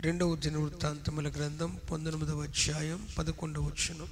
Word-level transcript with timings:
రెండవ 0.00 0.36
దినవృత్తాంతముల 0.36 1.28
గ్రంథం 1.28 1.78
పంతొమ్మిదవ 1.92 2.42
అధ్యాయం 2.42 3.06
పదకొండవ 3.18 3.62
వచ్చును 3.62 4.06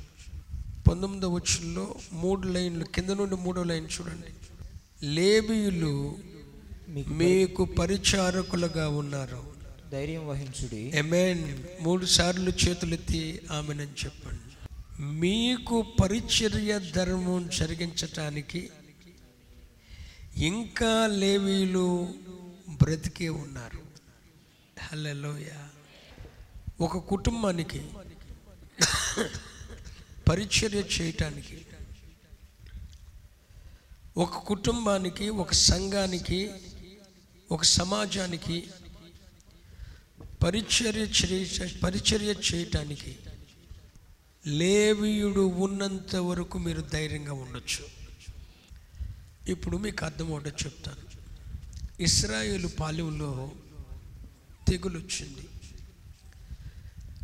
పంతొమ్మిదవ 0.88 1.34
వచ్చుల్లో 1.34 1.94
మూడు 2.12 2.48
లైన్లు 2.48 2.84
కింద 2.84 3.10
నుండి 3.10 3.36
మూడో 3.36 3.62
లైన్ 3.62 3.88
చూడండి. 4.00 4.26
లేబీయులు 5.06 6.18
మీకు 7.08 7.64
పరిచారకులుగా 7.64 8.88
ఉన్నారు. 8.88 9.52
ధైర్యం 9.92 10.28
వహించుడి. 10.28 10.92
ఎమెన్ 10.94 11.62
మూడు 11.80 12.06
సార్లు 12.06 12.50
చేతులెత్తి 12.50 13.40
ఆమెనని 13.52 14.04
చెప్పండి. 14.04 14.68
మీకు 15.02 15.82
పరిచర్య 16.02 16.80
ధర్మం 16.94 17.50
జరిగించటానికి 17.58 18.70
ఇంకా 20.36 21.06
లేవీలు 21.06 22.08
బ్రతికే 22.82 23.28
ఉన్నారు. 23.28 23.86
హలోయ 24.80 25.48
ఒక 26.80 26.96
కుటుంబానికి 26.96 27.90
పరిచర్య 30.28 30.78
చేయటానికి 30.78 31.66
ఒక 34.16 34.36
కుటుంబానికి 34.36 35.28
ఒక 35.28 35.52
సంఘానికి 35.52 36.50
ఒక 37.50 37.62
సమాజానికి 37.62 38.70
పరిచర్య 40.42 41.00
చేయ 41.00 41.78
పరిచర్య 41.78 42.34
చేయటానికి 42.54 43.16
లేవీయుడు 44.46 45.40
ఉన్నంత 45.40 46.16
వరకు 46.16 46.58
మీరు 46.58 46.80
ధైర్యంగా 46.80 47.32
ఉండొచ్చు. 47.32 47.84
ఇప్పుడు 49.50 49.76
మీకు 49.76 50.04
అర్థమవుట 50.04 50.46
చెప్తాను. 50.46 51.06
ఇస్రాయేల్ 52.02 52.68
పాలెంలో 52.80 53.50
తెగులు 54.68 54.98
వచ్చింది 54.98 55.48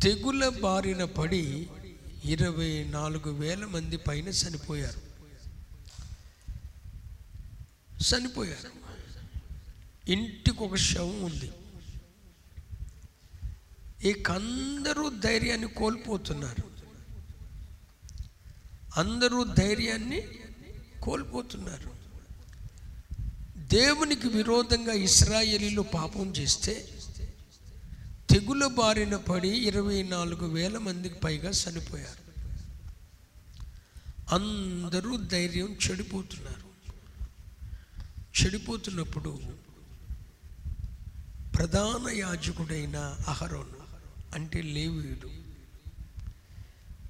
తెగుల 0.03 0.49
బారిన 0.49 1.03
పడి 1.03 1.69
ఇరవై 2.25 2.83
నాలుగు 2.83 3.31
వేల 3.31 3.65
మంది 3.65 3.97
పైన 3.97 4.27
చనిపోయారు. 4.27 5.01
చనిపోయారు. 8.03 8.69
ఇంటికి 10.11 10.63
ఒక 10.63 10.75
శవం 10.75 11.23
ఉంది. 11.23 11.51
ఇక 14.09 14.31
అందరూ 14.31 15.09
ధైర్యాన్ని 15.09 15.67
కోల్పోతున్నారు. 15.67 16.71
అందరూ 18.97 19.43
ధైర్యాన్ని 19.43 20.27
కోల్పోతున్నారు. 21.03 21.93
దేవునికి 23.57 24.27
విరోధంగా 24.27 24.93
ఇస్రాయేలీలు 24.93 25.81
పాపం 25.81 26.27
చేస్తే 26.31 26.92
తెగుల 28.33 28.67
బారిన 28.67 29.15
పడి 29.15 29.49
ఇరవై 29.49 30.03
నాలుగు 30.03 30.47
వేల 30.47 30.77
మందికి 30.77 31.15
పైగా 31.15 31.49
చనిపోయారు. 31.49 32.41
అందరూ 34.35 35.17
ధైర్యం 35.17 35.77
చెడిపోతున్నారు. 35.89 36.73
చెడిపోతున్నప్పుడు 38.41 39.39
ప్రధాన 41.55 42.09
యాజకుడైన 42.09 43.17
అహరోను 43.27 43.83
అంటే 44.35 44.61
లేవీయుడు. 44.61 45.29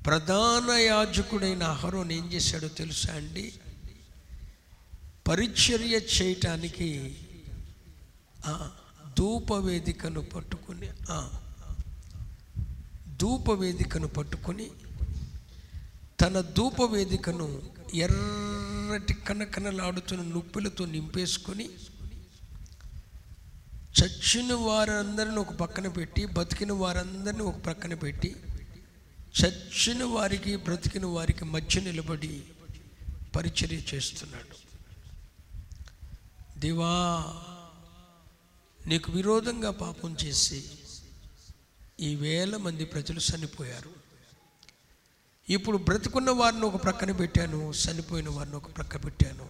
ప్రధాన 0.04 0.72
యాజకుడైన 0.72 1.64
అహరోన్ 1.64 2.12
ఏం 2.12 2.34
చేశాడో 2.34 2.68
తెలుసా 2.68 3.14
అండి? 3.14 3.54
పరిచర్య 5.28 6.00
చేయటానికి 6.22 7.18
ధూపవేదికను 9.18 10.22
పట్టుకుని 10.22 10.90
ధూపవేదికను 13.18 14.08
పట్టుకొని 14.08 14.72
తన 16.22 16.42
ధూపవేదికను 16.42 17.48
ఎర్రటి 17.94 19.14
కనకనలాడుతున్న 19.14 20.24
నుప్పులతో 20.24 20.86
నింపేసుకొని 20.86 21.70
చచ్చిన 24.00 24.54
వారందరిని 24.54 25.40
ఒక 25.40 25.54
పక్కన 25.54 25.88
పెట్టి 25.88 26.26
బతికిన 26.26 26.72
వారందరిని 26.72 27.44
ఒక 27.44 27.58
పక్కన 27.68 27.94
పెట్టి 27.94 28.36
చచ్చిన 29.40 30.04
వారికి 30.04 30.56
బ్రతికిన 30.56 31.06
వారికి 31.06 31.46
మధ్య 31.46 31.82
నిలబడి 31.82 32.44
పరిచర్య 33.36 33.96
చేస్తున్నాడు. 33.96 34.56
దివా 36.58 36.94
నీకు 38.88 39.12
విరోధంగా 39.12 39.72
పాపం 39.72 40.18
చేసి 40.24 40.66
ఈ 42.00 42.16
వేల 42.16 42.58
మంది 42.58 42.86
ప్రజలు 42.86 43.20
చనిపోయారు. 43.20 43.90
ఇప్పుడు 45.50 45.78
బ్రతుకున్న 45.78 46.30
వారిని 46.30 46.62
ఒక 46.62 46.84
ప్రక్కన 46.84 47.12
పెట్టాను 47.12 47.74
చనిపోయిన 47.86 48.30
వారిని 48.30 48.56
ఒక 48.56 48.78
ప్రక్క 48.78 49.06
పెట్టాను. 49.06 49.50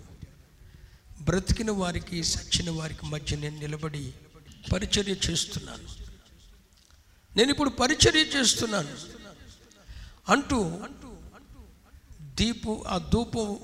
బ్రతికిన 1.21 1.71
వారికి 1.71 2.23
సచ్చిన 2.23 2.69
వారికి 2.69 3.05
మధ్య 3.05 3.38
నేను 3.38 3.59
నిలబడి 3.59 4.13
పరిచర్య 4.73 5.16
చేస్తున్నాను. 5.29 5.88
నేను 7.38 7.51
ఇప్పుడు 7.51 7.69
పరిచర్య 7.69 8.19
చేస్తున్నాను. 8.19 8.97
అంటూ 10.31 10.79
దీపు 12.21 12.83
ఆ 12.88 12.97
ధూపం 12.97 13.59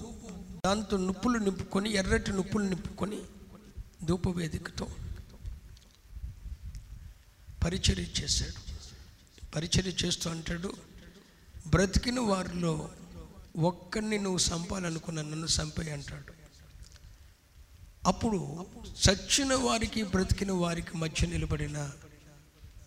దాంతో 0.65 0.97
నుప్పులు 0.97 1.37
నింపుకొని 1.37 1.93
ఎర్రటి 1.93 2.31
నుప్పులు 2.31 2.63
నింపుకొని 2.63 3.19
ధూపవేదికతో 4.05 4.87
పరిచర్య 7.63 8.03
చేశాడు. 8.03 8.69
పరిచర్య 9.55 9.91
చేస్తూ 10.05 10.29
అంటాడు 10.29 10.73
బ్రతికిన 11.67 12.19
వారిలో 12.19 12.91
ఒక్కరిని 13.57 14.17
నువ్వు 14.17 14.55
చంపాలనుకున్న 14.55 15.21
నన్ను 15.21 15.45
చంపే 15.45 15.91
అంటాడు. 15.91 16.33
అప్పుడు 18.07 18.65
చచ్చిన 19.09 19.53
వారికి 19.53 20.03
బ్రతికిన 20.03 20.51
వారికి 20.51 20.97
మధ్య 20.97 21.27
నిలబడిన 21.27 21.91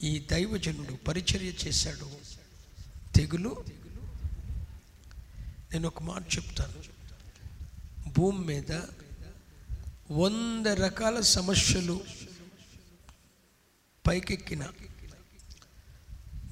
ఈ 0.03 0.19
దైవజనుడు 0.19 0.95
పరిచర్య 0.95 1.47
చేశాడు. 1.47 2.11
తెగులు? 3.17 3.65
నేను 5.73 5.87
ఒక 5.87 6.03
మాట 6.03 6.37
చెప్తాను. 6.37 6.93
భూమి 8.11 8.39
మీద 8.39 8.73
వంద 10.11 10.67
రకాల 10.67 11.21
సమస్యలు 11.21 12.01
పైకెక్కిన. 14.07 14.69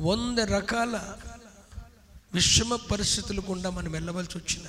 వంద 0.01 0.39
రకాల 0.39 1.17
విషమ 2.35 2.77
పరిస్థితులు 2.77 3.41
గుండా 3.41 3.71
మనం 3.71 3.91
వెళ్ళవలసి 3.93 4.39
వచ్చిన. 4.39 4.67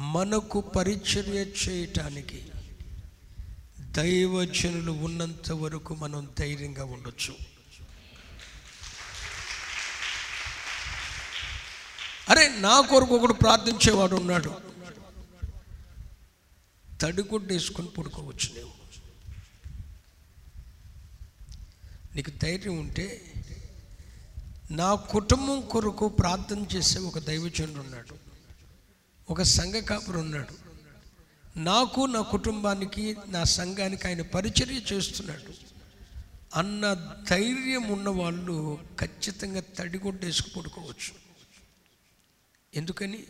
మనకు 0.00 0.60
పరిచర్య 0.60 1.44
చేయటానికి 1.68 2.48
దైవజనులు 3.80 4.92
ఉన్నంత 4.92 5.52
వరకు 5.52 5.94
మనం 5.94 6.30
ధైర్యంగా 6.38 6.84
ఉండొచ్చు. 6.84 7.34
అరే 12.28 12.48
నా 12.48 12.80
కొరకు 12.80 13.16
ఒకడు 13.16 13.32
ప్రార్థించేవాడు 13.32 14.14
ఉన్నాడు. 14.14 14.54
తడిగుడ్డ 17.00 17.52
వేసుకొని 17.52 17.88
పడుకోవచ్చు 17.88 18.54
నేను 18.54 18.81
నీకు 22.16 22.30
ధైర్యం 22.30 22.78
ఉంటే 22.78 23.32
నా 24.70 24.94
కుటుంబం 24.94 25.60
కొరకు 25.60 26.08
ప్రార్థన 26.08 26.66
చేసే 26.76 26.98
ఒక 26.98 27.18
దైవచనుడు 27.18 27.80
ఉన్నాడు. 27.80 28.14
ఒక 29.30 29.42
సంఘ 29.42 29.74
కాపురు 29.74 30.18
ఉన్నాడు. 30.18 30.54
నాకు 31.58 32.00
నా 32.00 32.20
కుటుంబానికి 32.20 33.16
నా 33.28 33.44
సంఘానికి 33.44 34.06
ఆయన 34.06 34.22
పరిచర్య 34.22 34.80
చేస్తున్నాడు. 34.92 35.52
అన్న 36.54 37.14
ధైర్యం 37.30 37.88
ఉన్న 37.88 38.08
వాళ్ళు 38.08 38.78
ఖచ్చితంగా 39.00 39.62
తడిగొడ్డేసుకు 39.78 40.50
పడుకోవచ్చు. 40.58 41.14
ఎందుకని? 42.74 43.24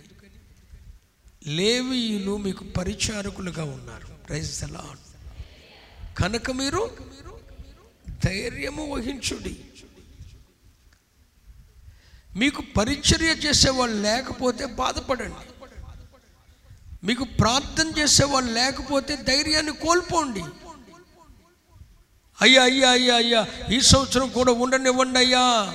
లేవీయులు 1.47 2.37
మీకు 2.37 2.65
పరిచారకులుగా 2.65 3.65
ఉన్నారు. 3.65 4.07
ప్రైజ్ 4.07 4.65
ఎలా 4.65 4.97
కనుక 6.21 6.51
కనుక 6.51 6.51
మీరు 6.51 6.97
ధైర్యము 8.09 8.95
వహించుడి. 8.95 9.57
మీకు 12.37 12.63
పరిచర్య 12.77 13.27
చేసేవాళ్ళు 13.27 14.03
లేకపోతే 14.03 14.65
బాధపడండి. 14.67 15.53
మీకు 17.05 17.25
ప్రార్థన 17.25 17.91
చేసేవాళ్ళు 17.99 18.53
లేకపోతే 18.53 19.17
ధైర్యాన్ని 19.17 19.73
కోల్పోండి. 19.73 20.43
అయ్యా 22.43 22.63
అయ్యా 22.63 22.91
అయ్యా 22.91 23.15
అయ్యా 23.15 23.47
ఈ 23.71 23.81
సంవత్సరం 23.81 24.29
కూడా 24.29 24.53
ఉండనివ్వండి 24.53 25.19
అయ్యా. 25.19 25.75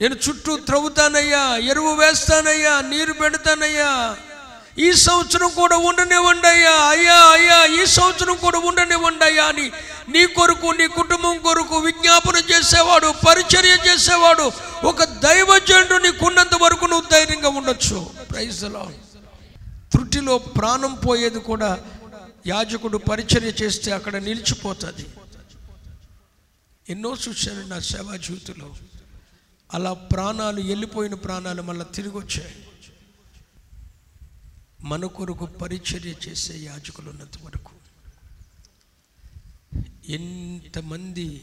నేను 0.00 0.14
చుట్టూ 0.14 0.56
త్రవ్వుతానయ్యా 0.56 1.56
ఎరువు 1.56 1.94
వేస్తానయ్యా 1.94 2.80
నీరు 2.80 3.12
పెడతానయ్యా. 3.12 4.16
ఈ 4.78 4.92
సంవత్సరం 4.92 5.48
కూడా 5.48 5.76
ఉండనివ్వండి 5.76 6.46
అయ్యా. 6.46 6.70
అయ్యా 6.70 7.14
అయ్యా 7.14 7.82
ఈ 7.82 7.86
సంవత్సరం 7.86 8.36
కూడా 8.36 8.58
ఉండనివ్వండి 8.58 9.24
అయ్యా 9.24 9.44
అని 9.44 9.70
నీ 10.14 10.26
కొరకు 10.26 10.68
నీ 10.70 10.86
కుటుంబం 10.88 11.38
కొరకు 11.38 11.76
విజ్ఞాపన 11.78 12.36
చేసేవాడు 12.50 13.14
పరిచర్య 13.28 13.74
చేసేవాడు 13.88 14.46
ఒక 14.86 15.04
దైవజనుడు 15.04 16.02
నీకున్నంత 16.02 16.54
వరకు 16.62 16.84
నువ్వు 16.86 17.08
ధైర్యంగా 17.12 17.48
ఉండొచ్చు. 17.48 17.98
ప్రైజ్లో 18.30 18.92
త్రుటిలో 19.92 20.38
ప్రాణం 20.38 20.94
పోయేది 20.94 21.40
కూడా 21.40 21.70
యాజకుడు 22.46 22.98
పరిచర్య 22.98 23.52
చేస్తే 23.62 23.90
అక్కడ 23.92 24.16
నిలిచిపోతుంది. 24.16 25.06
ఎన్నో 26.88 27.16
చూశాను 27.28 27.62
నా 27.66 27.78
సేవా 27.78 28.16
జీవితంలో. 28.16 28.68
అలా 29.74 29.92
ప్రాణాలు 29.92 30.60
వెళ్ళిపోయిన 30.60 31.14
ప్రాణాలు 31.14 31.62
మళ్ళీ 31.62 31.84
తిరిగి 31.94 32.16
వచ్చాయి 32.18 32.54
మన 34.80 35.06
కొరకు 35.06 35.46
పరిచర్య 35.46 36.14
చేసే 36.28 36.54
యాజకులు 36.56 37.10
ఉన్నంత 37.10 37.36
వరకు. 37.44 37.79
ఎంతమంది 40.08 41.42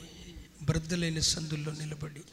బ్రద్దలైన 0.64 1.20
సందుల్లో 1.20 1.72
నిలబడి 1.72 2.24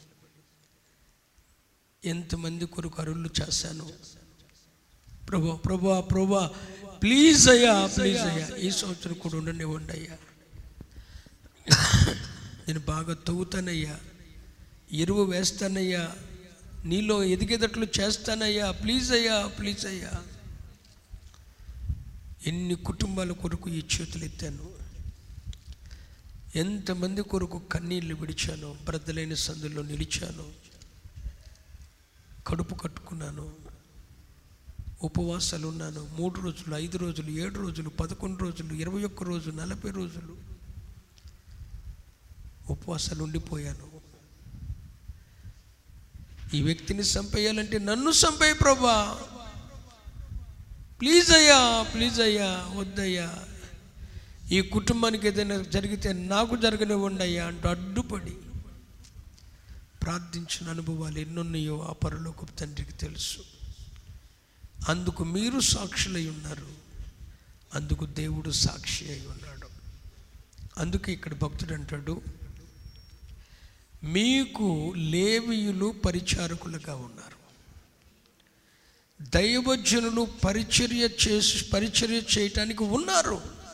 ఎంతమంది 2.03 2.65
కొరకు 2.65 3.01
అరుళ్ళు 3.01 3.29
చేశాను. 3.41 3.85
ప్రభా 5.27 5.55
ప్రభా 5.55 6.01
ప్రభా 6.01 6.53
ప్లీజ్ 7.01 7.49
అయ్యా 7.49 7.87
ప్లీజ్ 7.87 8.21
అయ్యా 8.21 8.47
ఈ 8.57 8.71
సంవత్సరం 8.71 9.13
కూడా 9.13 9.37
ఉండనివ్వండి 9.37 9.91
అయ్యా 9.93 10.17
నేను 12.67 12.79
బాగా 12.79 13.13
తవ్వుతానయ్యా 13.13 13.99
ఎరువు 14.91 15.23
వేస్తానయ్యా 15.23 16.15
నీలో 16.85 17.23
ఎదిగేటట్లు 17.23 17.87
చేస్తానయ్యా 17.99 18.71
ప్లీజ్ 18.71 19.11
అయ్యా 19.11 19.47
ప్లీజ్ 19.47 19.85
అయ్యా. 19.85 20.23
ఎన్ని 22.45 22.75
కుటుంబాల 22.75 23.31
కొరకు 23.31 23.69
ఈ 23.69 23.83
చేతులు 23.95 24.23
ఎత్తాను 24.23 24.74
ఎంతమంది 26.55 27.21
కొరకు 27.21 27.59
కన్నీళ్ళు 27.59 28.15
విడిచాను 28.15 28.75
బ్రద్దలైన 28.85 29.33
సందుల్లో 29.33 29.81
నిలిచాను 29.81 30.51
కడుపు 32.47 32.75
కట్టుకున్నాను 32.75 33.53
ఉపవాసాలు 35.01 35.67
ఉన్నాను 35.67 36.07
మూడు 36.19 36.39
రోజులు 36.39 36.75
ఐదు 36.75 36.97
రోజులు 36.97 37.29
ఏడు 37.29 37.59
రోజులు 37.59 37.89
పదకొండు 37.89 38.43
రోజులు 38.43 38.73
ఇరవై 38.73 39.03
ఒక్క 39.03 39.23
రోజు 39.23 39.51
నలభై 39.51 39.91
రోజులు 39.91 40.37
ఉపవాసాలు 42.69 43.23
ఉండిపోయాను. 43.23 43.95
ఈ 46.55 46.61
వ్యక్తిని 46.61 46.99
చంపేయాలంటే 46.99 47.79
నన్ను 47.79 48.09
చంపేయి 48.09 48.53
ప్రభా. 48.53 49.19
ప్లీజ్ 51.01 51.31
అయ్యా 51.31 51.83
ప్లీజ్ 51.93 52.21
అయ్యా 52.21 52.71
వద్దయ్యా. 52.75 53.45
ఈ 54.51 54.61
కుటుంబానికి 54.61 55.27
ఏదైనా 55.27 55.61
జరిగితే 55.61 56.13
నాకు 56.13 56.55
జరగనివ్వండియ్యా 56.55 57.45
అంటూ 57.45 57.69
అడ్డుపడి 57.69 58.35
ప్రార్థించిన 60.03 60.69
అనుభవాలు 60.69 61.19
ఎన్నున్నాయో 61.19 61.81
ఆ 61.81 61.93
పరలోకపు 61.93 62.51
తండ్రికి 62.51 62.91
తెలుసు. 62.91 63.37
అందుకు 64.89 65.23
మీరు 65.23 65.59
సాక్షులై 65.59 66.27
ఉన్నారు. 66.27 66.67
అందుకు 67.73 68.05
దేవుడు 68.05 68.51
సాక్షి 68.51 69.09
అయి 69.09 69.27
ఉన్నాడు. 69.27 69.67
అందుకే 70.77 71.13
ఇక్కడ 71.13 71.33
భక్తుడు 71.33 71.73
అంటాడు 71.73 72.21
మీకు 74.03 74.93
లేవీయులు 74.97 75.95
పరిచారకులుగా 76.05 76.95
ఉన్నారు. 76.95 77.35
దైవజనులు 79.21 80.27
పరిచర్య 80.45 81.09
చేసి 81.27 81.65
పరిచర్య 81.69 82.21
చేయటానికి 82.37 82.83
ఉన్నారు. 82.83 83.64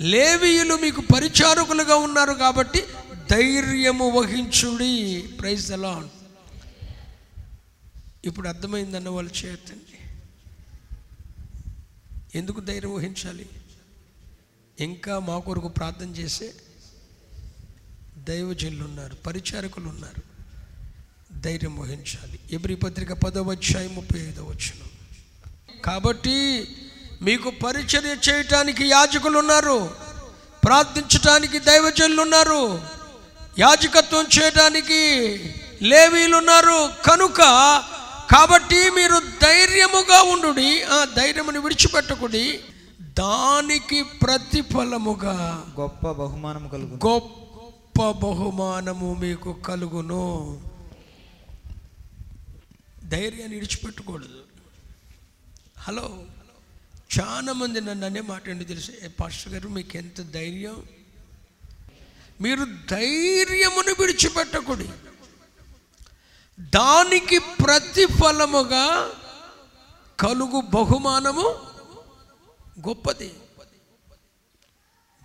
లేవీయులు 0.00 0.74
మీకు 0.74 1.00
పరిచారకులుగా 1.00 1.96
ఉన్నారు 1.96 2.32
కాబట్టి 2.32 2.84
ధైర్యము 3.30 4.10
వహించుడి. 4.10 5.22
ప్రైజ్ 5.40 5.72
ఎలా 5.72 6.08
ఇప్పుడు 8.24 8.48
అర్థమైందన్న 8.48 9.08
వాళ్ళు 9.08 9.32
చేయొద్దండి 9.44 9.98
ఎందుకు 12.38 12.60
ధైర్యం 12.60 12.94
వహించాలి? 12.94 13.48
ఇంకా 14.80 15.18
మా 15.18 15.38
కొరకు 15.38 15.68
ప్రార్థన 15.68 16.10
చేసే 16.10 16.52
దైవజనులు 18.18 18.84
ఉన్నారు 18.84 19.14
పరిచారకులు 19.14 19.88
ఉన్నారు. 19.88 20.22
ధైర్యం 21.40 21.76
వహించాలి. 21.76 22.38
ఎబ్రి 22.50 22.76
పత్రిక 22.76 23.12
పదవ 23.12 23.50
అధ్యాయం 23.50 23.94
ముప్పై 23.94 24.20
ఐదవ 24.20 24.44
వచ్చిన 24.44 24.86
కాబట్టి 25.80 26.66
మీకు 27.22 27.50
పరిచర్య 27.50 28.32
చేయటానికి 28.32 28.84
యాజకులు 28.84 29.38
ఉన్నారు 29.38 29.90
ప్రార్థించటానికి 30.64 31.58
దైవజనులు 31.58 32.22
ఉన్నారు 32.22 32.82
యాజకత్వం 33.58 34.26
చేయడానికి 34.38 35.00
లేవీలు 35.82 36.36
ఉన్నారు 36.36 36.90
కనుక 37.10 37.38
కాబట్టి 38.30 38.90
మీరు 38.90 39.18
ధైర్యముగా 39.18 40.22
ఉండు 40.22 40.48
ఆ 40.84 41.04
ధైర్యముని 41.16 41.58
విడిచిపెట్టకుడి 41.58 42.60
దానికి 43.00 44.02
ప్రతిఫలముగా 44.02 45.64
గొప్ప 45.80 46.10
బహుమానము 46.10 46.68
కలుగు 46.68 47.00
గొప్ప 47.06 48.10
బహుమానము 48.10 49.14
మీకు 49.20 49.52
కలుగును. 49.52 50.60
ధైర్యాన్ని 53.04 53.54
విడిచిపెట్టకూడదు. 53.54 54.40
హలో. 55.78 56.18
చాలా 57.20 57.52
మంది 57.52 57.80
నన్ను 57.80 58.06
అనే 58.06 58.20
మాట 58.20 58.48
ఏంటి 58.48 58.64
తెలుసు? 58.64 58.92
పాస్టర్ 59.20 59.52
గారు 59.52 59.68
మీకు 59.68 59.96
ఎంత 59.96 60.22
ధైర్యం? 60.22 60.86
మీరు 62.40 62.64
ధైర్యమును 62.90 64.02
విడిచిపెట్టకూడదు. 64.02 64.98
దానికి 66.60 67.38
ప్రతిఫలముగా 67.38 69.10
కలుగు 70.20 70.60
బహుమానము 70.60 71.60
గొప్పది. 72.88 73.34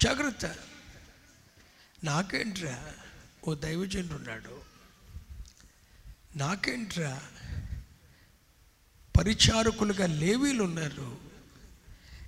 జాగ్రత్త. 0.03 0.55
నాకేంట్రా? 2.03 2.93
ఓ 3.47 3.53
దైవజనుడు 3.53 4.13
ఉన్నాడు. 4.13 4.61
నాకేంట్రా? 6.35 7.21
పరిచారకులుగా 9.19 10.07
లేవీలు 10.07 10.63
ఉన్నారు. 10.63 11.30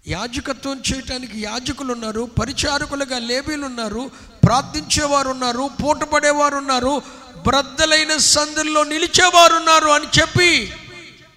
యాజకత్వం 0.07 0.81
చేయటానికి 0.94 1.41
యాజకులు 1.41 1.94
ఉన్నారు 1.94 2.29
పరిచారకులుగా 2.39 3.19
లేబీలు 3.19 3.65
ఉన్నారు 3.65 4.11
ప్రార్థించేవారు 4.44 5.29
ఉన్నారు 5.29 5.69
పూటపడేవారు 5.83 6.55
ఉన్నారు 6.55 7.01
బ్రద్దలైన 7.48 8.17
సందుల్లో 8.17 8.83
నిలిచేవారు 8.83 9.53
ఉన్నారు 9.53 9.89
అని 9.89 10.19
చెప్పి 10.19 10.74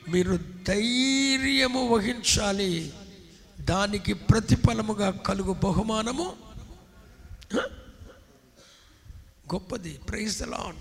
మీరు 0.09 0.39
ధైర్యము 0.69 1.89
వహించాలి. 1.89 2.93
దానికి 3.61 4.13
ప్రతిఫలముగా 4.13 5.11
కలుగు 5.11 5.53
బహుమానము. 5.53 6.37
గొప్పది. 9.55 10.01
ప్రైజ్ 10.11 10.43
ద 10.43 10.75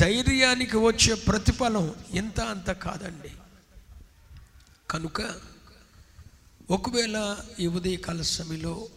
ధైర్యానికి 0.00 0.76
వచ్చే 0.76 1.14
ప్రతిఫలం 1.14 1.94
ఎంత 2.10 2.40
అంత 2.40 2.70
కాదండి. 2.70 3.30
కనుక 4.90 5.22
ఒకవేళ 6.70 7.36
ఈ 7.60 7.66
ఉదయకాల 7.66 8.22
సమయంలో 8.22 8.88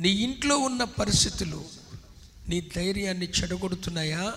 నీ 0.00 0.08
ఇంట్లో 0.08 0.58
ఉన్న 0.58 0.84
పరిస్థితులు 0.84 1.64
నీ 2.48 2.60
ధైర్యాన్ని 2.76 3.26
చెడగొడుతున్నాయా? 3.26 4.34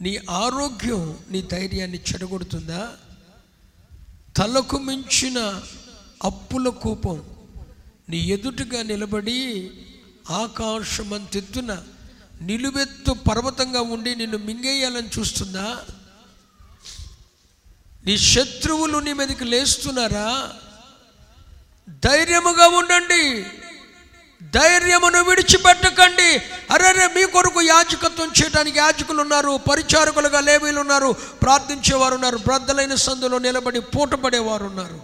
నీ 0.00 0.16
ఆరోగ్యం 0.16 1.18
నీ 1.30 1.42
ధైర్యాన్ని 1.42 1.98
చెడగొడుతుందా? 1.98 2.96
తలకు 4.36 4.78
మించిన 4.78 5.62
అప్పుల 6.24 6.68
కూపం 6.68 7.22
నీ 8.08 8.18
ఎదుటిగా 8.18 8.82
నిలబడి 8.82 9.70
ఆకాశమంతెత్తున 10.30 11.84
నిలువెత్తు 12.42 13.12
పర్వతంగా 13.12 13.80
ఉండి 13.80 14.14
నిన్ను 14.14 14.38
మింగేయాలని 14.38 15.08
చూస్తుందా? 15.18 15.84
నీ 18.06 18.18
శత్రువులు 18.18 18.98
నీ 18.98 19.12
మీదకి 19.12 19.44
లేస్తున్నారా? 19.44 20.52
ధైర్యముగా 21.90 22.68
ఉండండి. 22.68 23.46
ధైర్యమును 24.50 25.24
విడిచిపెట్టకండి. 25.24 26.36
అరే 26.72 27.06
మీ 27.06 27.24
కొరకు 27.24 27.62
యాజకత్వం 27.62 28.28
చేయడానికి 28.28 28.78
యాజకులు 28.78 29.20
ఉన్నారు 29.22 29.60
పరిచారకులుగా 29.70 30.40
లేవీలు 30.40 30.80
ఉన్నారు 30.80 31.16
ప్రార్థించేవారు 31.42 32.14
ఉన్నారు 32.14 32.36
బ్రద్దలైన 32.36 32.94
సందులో 32.94 33.38
నిలబడి 33.38 33.80
పూటపడేవారు 33.80 34.64
ఉన్నారు. 34.64 35.00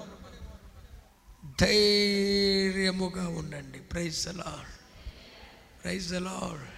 ధైర్యముగా 1.60 3.28
ఉండండి. 3.28 3.78
ప్రైజ్ 3.78 4.28
అలాడ్ 4.28 4.72
ప్రైజ్ 5.84 6.14
అలాడ్ 6.14 6.71